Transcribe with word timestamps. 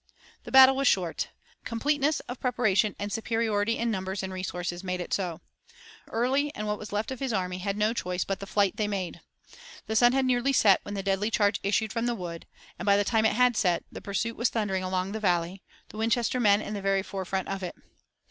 The 0.45 0.51
battle 0.51 0.75
was 0.75 0.87
short. 0.87 1.27
Completeness 1.63 2.21
of 2.21 2.39
preparation 2.39 2.95
and 2.97 3.13
superiority 3.13 3.77
in 3.77 3.91
numbers 3.91 4.23
and 4.23 4.33
resources 4.33 4.83
made 4.83 4.99
it 4.99 5.13
so. 5.13 5.41
Early 6.07 6.51
and 6.55 6.65
what 6.65 6.79
was 6.79 6.91
left 6.91 7.11
of 7.11 7.19
his 7.19 7.31
army 7.31 7.59
had 7.59 7.77
no 7.77 7.93
choice 7.93 8.23
but 8.23 8.39
the 8.39 8.47
flight 8.47 8.77
they 8.77 8.87
made. 8.87 9.21
The 9.85 9.95
sun 9.95 10.13
had 10.13 10.25
nearly 10.25 10.53
set 10.53 10.79
when 10.81 10.95
the 10.95 11.03
deadly 11.03 11.29
charge 11.29 11.59
issued 11.61 11.93
from 11.93 12.07
the 12.07 12.15
wood, 12.15 12.47
and, 12.79 12.85
by 12.87 12.97
the 12.97 13.03
time 13.03 13.25
it 13.25 13.33
had 13.35 13.55
set, 13.55 13.83
the 13.91 14.01
pursuit 14.01 14.35
was 14.35 14.49
thundering 14.49 14.81
along 14.81 15.11
the 15.11 15.19
valley, 15.19 15.61
the 15.89 15.97
Winchester 15.97 16.39
men 16.39 16.63
in 16.63 16.73
the 16.73 16.81
very 16.81 17.03
forefront 17.03 17.47
of 17.47 17.61
it. 17.61 17.75